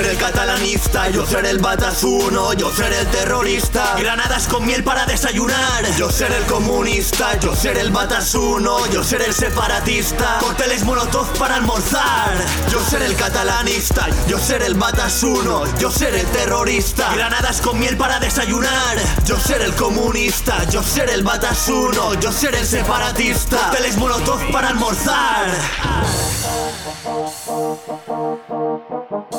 catalanista, 0.00 1.10
yo 1.10 1.26
seré 1.26 1.50
el 1.50 1.58
batazuno, 1.58 2.54
yo 2.54 2.74
seré 2.74 3.00
el 3.00 3.06
terrorista. 3.08 3.94
Granadas 3.98 4.48
con 4.48 4.64
miel 4.64 4.82
para 4.82 5.04
desayunar, 5.04 5.84
yo 5.98 6.10
seré 6.10 6.38
el 6.38 6.44
comunista, 6.44 7.38
yo 7.38 7.54
seré 7.54 7.82
el 7.82 7.90
batazuno, 7.90 8.86
yo 8.86 9.04
seré 9.04 9.26
el 9.26 9.34
separatista. 9.34 10.38
Cócteles 10.40 10.84
molotov 10.84 11.26
para 11.38 11.56
almorzar, 11.56 12.32
yo 12.70 12.82
seré 12.82 13.04
el 13.04 13.16
catalanista, 13.16 14.06
yo 14.28 14.38
seré 14.38 14.66
el 14.66 14.74
batazuno, 14.74 15.64
yo 15.78 15.90
seré 15.90 16.20
el 16.20 16.26
terrorista. 16.28 17.12
Granadas 17.14 17.60
con 17.60 17.78
miel 17.78 17.98
para 17.98 18.18
desayunar, 18.18 18.96
yo 19.26 19.38
seré 19.38 19.66
el 19.66 19.74
comunista, 19.74 20.64
yo 20.70 20.82
seré 20.82 21.12
el 21.12 21.22
batazuno, 21.22 22.14
yo 22.14 22.32
seré 22.32 22.60
el 22.60 22.66
separatista. 22.66 23.58
Cócteles 23.58 23.96
molotov 23.98 24.40
para 24.52 24.68
almorzar. 24.68 25.50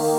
Tu 0.04 0.10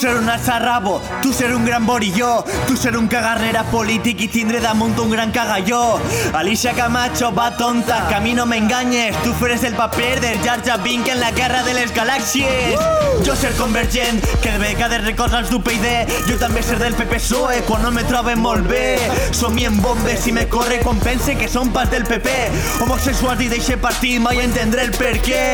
ser 0.00 0.16
un 0.16 0.30
alçarrabo, 0.30 1.02
tu 1.20 1.30
ser 1.30 1.54
un 1.54 1.66
gran 1.66 1.84
borilló, 1.84 2.42
tu 2.66 2.74
ser 2.74 2.96
un 2.96 3.06
cagarrera 3.06 3.64
polític 3.68 4.22
i 4.24 4.28
tindre 4.32 4.60
damunt 4.64 4.96
un 4.98 5.10
gran 5.10 5.30
cagalló. 5.30 6.00
Alicia 6.32 6.72
Camacho 6.72 7.30
va 7.36 7.50
tonta, 7.58 8.06
que 8.08 8.14
a 8.14 8.20
mi 8.20 8.32
no 8.32 8.46
m'enganyes, 8.48 9.18
tu 9.20 9.34
faràs 9.36 9.66
el 9.68 9.76
paper 9.76 10.22
del 10.24 10.40
Jar 10.40 10.62
Jar 10.64 10.80
Bink 10.82 11.10
en 11.12 11.20
la 11.20 11.32
guerra 11.36 11.62
de 11.64 11.74
les 11.76 11.92
galàxies. 11.92 12.80
Jo 13.26 13.34
ser 13.36 13.52
convergent, 13.58 14.22
que 14.40 14.54
de 14.54 14.62
vegades 14.62 15.04
recorda 15.04 15.42
els 15.42 15.50
d'UPyD, 15.52 15.84
jo 16.30 16.38
també 16.40 16.62
ser 16.64 16.78
del 16.80 16.96
PPSOE 16.96 17.60
quan 17.68 17.84
no 17.84 17.90
me 17.92 18.06
trobe 18.08 18.32
molt 18.40 18.64
bé. 18.70 18.96
Somien 19.36 19.76
bombes 19.84 20.24
i 20.26 20.32
me 20.32 20.46
corre 20.48 20.80
quan 20.80 21.02
pense 21.04 21.36
que 21.36 21.50
són 21.50 21.74
pas 21.76 21.90
del 21.92 22.08
PP. 22.08 22.38
Homosexuals 22.80 23.44
i 23.44 23.50
deixe 23.52 23.76
partit, 23.76 24.16
mai 24.24 24.40
entendré 24.40 24.88
el 24.88 24.96
per 24.96 25.18
què. 25.20 25.44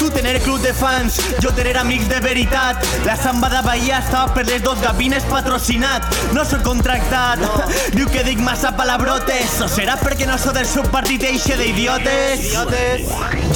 Tu 0.00 0.08
tener 0.16 0.38
club 0.40 0.64
de 0.64 0.72
fans, 0.72 1.20
jo 1.44 1.52
tener 1.52 1.76
amics 1.82 2.08
de 2.08 2.24
veritat. 2.24 2.88
La 3.04 3.18
samba 3.20 3.52
de 3.52 3.60
Bahia 3.90 4.04
estava 4.06 4.32
per 4.32 4.44
les 4.46 4.62
dos 4.62 4.78
gabines 4.78 5.24
patrocinat. 5.26 6.04
No 6.30 6.44
soc 6.46 6.60
contractat. 6.62 7.40
Diu 7.96 8.06
que 8.06 8.22
dic 8.22 8.38
massa 8.38 8.70
palabrotes. 8.78 9.56
O 9.64 9.66
serà 9.66 9.96
perquè 9.98 10.28
no 10.30 10.36
sóc 10.38 10.54
del 10.54 10.68
seu 10.70 10.84
partit 10.94 11.24
eixe 11.26 11.56
d'idiotes? 11.58 12.52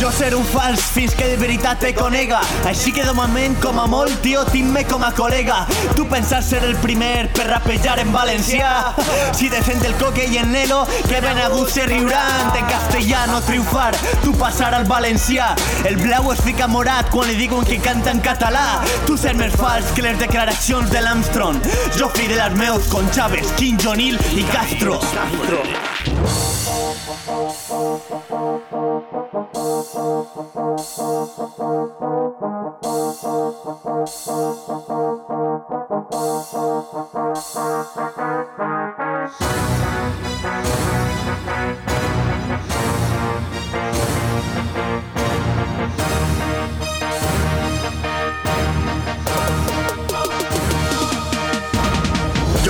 Jo 0.01 0.11
ser 0.11 0.33
un 0.35 0.43
fals 0.51 0.83
fins 0.91 1.15
que 1.15 1.29
de 1.31 1.37
veritat 1.39 1.79
te 1.85 1.93
conega. 1.95 2.41
Així 2.67 2.91
que 2.97 3.05
de 3.07 3.13
moment, 3.15 3.55
com 3.63 3.79
a 3.79 3.85
molt, 3.87 4.17
tio, 4.25 4.43
tinc-me 4.51 4.83
com 4.91 5.05
a 5.07 5.13
col·lega. 5.15 5.61
Tu 5.95 6.09
pensar 6.11 6.43
ser 6.43 6.65
el 6.67 6.75
primer 6.83 7.29
per 7.37 7.47
rapejar 7.53 8.01
en 8.03 8.11
valencià. 8.15 8.73
Si 9.35 9.49
defend 9.51 9.83
el 9.87 9.95
coque 9.99 10.25
i 10.31 10.39
el 10.39 10.51
nelo, 10.51 10.81
que 11.09 11.21
ben 11.23 11.39
a 11.43 11.49
gust 11.53 11.79
se 11.79 11.87
riuran. 11.87 12.51
En 12.59 12.67
castellano 12.71 13.41
triomfar, 13.47 13.93
tu 14.23 14.35
passar 14.39 14.73
al 14.75 14.87
valencià. 14.91 15.53
El 15.87 15.99
blau 16.03 16.33
es 16.33 16.43
fica 16.43 16.69
morat 16.71 17.11
quan 17.15 17.29
li 17.31 17.39
diuen 17.39 17.67
que 17.67 17.79
canta 17.83 18.15
en 18.15 18.23
català. 18.25 18.81
Tu 19.07 19.19
ser 19.21 19.35
més 19.39 19.55
fals 19.59 19.91
que 19.95 20.07
les 20.07 20.19
declaracions 20.25 20.91
de 20.91 21.01
l'Armstrong. 21.01 21.61
Jo 21.99 22.09
fidel 22.09 22.41
als 22.41 22.57
meus 22.57 22.89
con 22.89 23.11
Chávez, 23.11 23.53
King, 23.59 23.79
Jonil 23.79 24.19
i 24.37 24.45
Castro. 24.45 24.99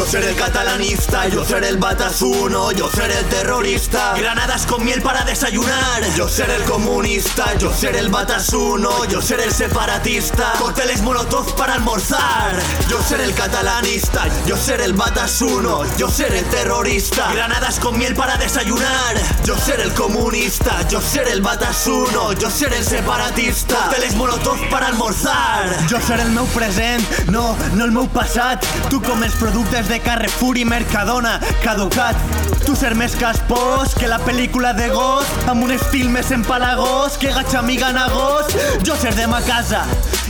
Yo 0.05 0.11
seré 0.11 0.29
el 0.29 0.37
catalanista, 0.37 1.29
yo 1.29 1.47
seré 1.47 1.71
el 1.71 1.79
batazuno, 1.79 2.73
yo 2.73 2.91
seré 2.91 3.19
el 3.21 3.25
terrorista. 3.25 4.13
Granadas 4.15 4.67
con 4.67 4.85
miel 4.85 5.01
para 5.01 5.25
desayunar. 5.25 6.05
Yo 6.15 6.29
seré 6.29 6.57
el 6.57 6.65
comunista, 6.65 7.57
yo 7.57 7.73
seré 7.73 8.01
el 8.01 8.11
batazuno, 8.11 9.07
yo 9.07 9.23
seré 9.23 9.45
el 9.45 9.53
separatista. 9.53 10.53
Cócteles 10.59 11.01
molotov 11.01 11.55
para 11.57 11.73
almorzar. 11.73 12.53
Yo 12.91 13.03
seré 13.03 13.25
el 13.25 13.33
catalanista, 13.33 14.27
yo 14.45 14.59
seré 14.59 14.85
el 14.85 14.93
batazuno, 14.93 15.85
yo 15.97 16.11
seré 16.11 16.41
el 16.41 16.45
terrorista. 16.51 17.33
Granadas 17.33 17.81
con 17.81 17.97
miel 17.97 18.15
para 18.15 18.37
desayunar. 18.37 19.17
Yo 19.45 19.57
seré 19.57 19.85
el 19.85 19.95
comunista, 19.95 20.87
yo 20.87 21.01
seré 21.01 21.33
el 21.33 21.41
batazuno, 21.41 22.35
yo 22.35 22.51
seré 22.51 22.77
el 22.77 22.85
separatista. 22.85 23.77
Cócteles 23.87 24.15
molotov 24.17 24.59
para 24.69 24.89
almorzar. 24.89 25.75
Jo 25.91 25.99
seré 26.07 26.25
el 26.25 26.31
meu 26.33 26.45
present, 26.49 27.03
no, 27.31 27.57
no 27.73 27.87
el 27.87 27.91
meu 27.91 28.07
passat. 28.07 28.63
Tu 28.91 29.01
com 29.01 29.25
els 29.25 29.35
productes 29.41 29.89
de 29.89 29.94
Carrefour 30.01 30.59
i 30.59 30.65
Mercadona, 30.65 31.39
caducat. 31.63 32.17
Tu 32.65 32.75
ser 32.77 32.95
més 32.97 33.15
caspós 33.19 33.95
que 33.99 34.09
la 34.09 34.19
pel·lícula 34.25 34.73
de 34.77 34.89
Ghost, 34.93 35.49
amb 35.51 35.67
un 35.67 35.75
estil 35.75 36.09
més 36.13 36.31
empalagós 36.35 37.19
que 37.21 37.33
Gatxamiga 37.35 37.91
en 37.93 38.01
agost. 38.01 38.57
Jo 38.87 38.97
ser 39.01 39.15
de 39.19 39.27
ma 39.31 39.43
casa 39.45 39.85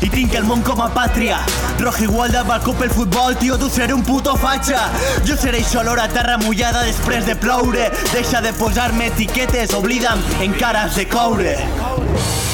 i 0.04 0.10
tinc 0.12 0.34
el 0.34 0.44
món 0.48 0.64
com 0.66 0.82
a 0.84 0.91
pàtria. 0.94 1.38
Roja 1.80 2.04
igual 2.04 2.32
de 2.34 2.42
balcó 2.48 2.74
pel 2.78 2.92
futbol, 2.92 3.36
tio, 3.41 3.58
tu 3.60 3.70
seré 3.72 3.94
un 3.94 4.04
puto 4.04 4.36
fatxa. 4.41 4.88
Jo 5.24 5.38
seré 5.41 5.62
això 5.64 5.80
olor 5.84 6.03
a 6.03 6.08
terra 6.12 6.38
mullada 6.42 6.84
després 6.84 7.26
de 7.26 7.36
ploure. 7.36 7.91
Deixa 8.12 8.42
de 8.44 8.53
posar-me 8.58 9.08
etiquetes, 9.12 9.74
oblida'm 9.74 10.20
en 10.44 10.58
cares 10.60 10.98
de 11.00 11.08
coure. 11.08 11.56
Yo 11.58 12.53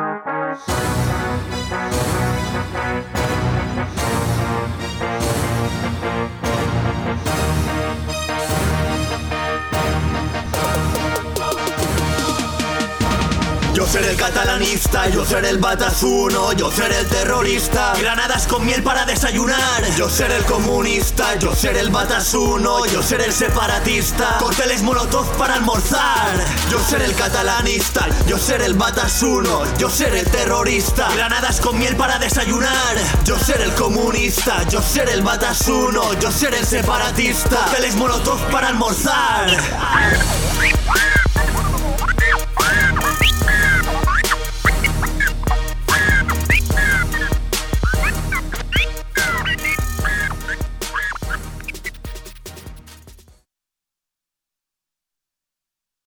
seré 13.91 14.11
el 14.11 14.15
catalanista, 14.15 15.09
yo 15.09 15.25
seré 15.25 15.49
el 15.49 15.57
batazuno, 15.57 16.53
yo 16.53 16.71
seré 16.71 16.99
el 16.99 17.07
terrorista. 17.07 17.93
Granadas 17.99 18.47
con 18.47 18.65
miel 18.65 18.83
para 18.83 19.05
desayunar. 19.05 19.83
Yo 19.97 20.09
seré 20.09 20.37
el 20.37 20.45
comunista, 20.45 21.35
yo 21.35 21.53
seré 21.53 21.81
el 21.81 21.89
batazuno, 21.89 22.85
yo 22.85 23.03
seré 23.03 23.25
el 23.25 23.33
separatista. 23.33 24.37
Cócteles 24.39 24.81
molotov 24.81 25.27
para 25.37 25.55
almorzar. 25.55 26.31
Yo 26.69 26.79
seré 26.79 27.03
el 27.03 27.15
catalanista, 27.15 28.07
yo 28.27 28.37
seré 28.37 28.65
el 28.65 28.75
batazuno, 28.75 29.63
yo 29.77 29.89
seré 29.89 30.21
el 30.21 30.31
terrorista. 30.31 31.09
Granadas 31.13 31.59
con 31.59 31.77
miel 31.77 31.97
para 31.97 32.17
desayunar. 32.17 32.95
Yo 33.25 33.37
seré 33.37 33.65
el 33.65 33.73
comunista, 33.73 34.63
yo 34.69 34.81
seré 34.81 35.13
el 35.13 35.21
batazuno, 35.21 36.13
yo 36.13 36.31
seré 36.31 36.59
el 36.59 36.65
separatista. 36.65 37.57
Cócteles 37.57 37.95
molotov 37.95 38.39
para 38.51 38.69
almorzar. 38.69 39.49